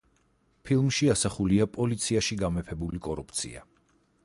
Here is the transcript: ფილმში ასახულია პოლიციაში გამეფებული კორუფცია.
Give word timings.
ფილმში 0.69 1.09
ასახულია 1.15 1.67
პოლიციაში 1.75 2.39
გამეფებული 2.45 3.05
კორუფცია. 3.09 3.65